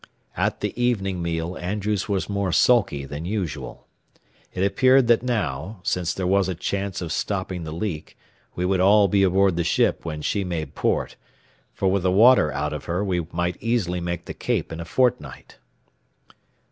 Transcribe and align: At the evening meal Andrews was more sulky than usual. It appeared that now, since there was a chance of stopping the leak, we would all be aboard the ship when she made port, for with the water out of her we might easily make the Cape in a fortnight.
At 0.35 0.61
the 0.61 0.73
evening 0.83 1.21
meal 1.21 1.55
Andrews 1.57 2.09
was 2.09 2.27
more 2.27 2.51
sulky 2.51 3.05
than 3.05 3.23
usual. 3.23 3.85
It 4.51 4.65
appeared 4.65 5.05
that 5.05 5.21
now, 5.21 5.79
since 5.83 6.11
there 6.11 6.25
was 6.25 6.49
a 6.49 6.55
chance 6.55 7.03
of 7.03 7.11
stopping 7.11 7.65
the 7.65 7.71
leak, 7.71 8.17
we 8.55 8.65
would 8.65 8.79
all 8.79 9.07
be 9.07 9.21
aboard 9.21 9.57
the 9.57 9.63
ship 9.63 10.03
when 10.03 10.23
she 10.23 10.43
made 10.43 10.73
port, 10.73 11.17
for 11.71 11.87
with 11.91 12.01
the 12.01 12.11
water 12.11 12.51
out 12.51 12.73
of 12.73 12.85
her 12.85 13.03
we 13.05 13.27
might 13.31 13.57
easily 13.61 13.99
make 14.01 14.25
the 14.25 14.33
Cape 14.33 14.71
in 14.71 14.79
a 14.79 14.85
fortnight. 14.85 15.59